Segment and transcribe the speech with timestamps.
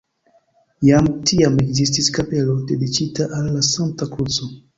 [0.87, 4.51] Jam tiam ekzistis kapelo dediĉita al la Sankta Kruco.